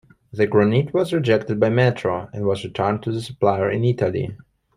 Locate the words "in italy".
3.69-4.35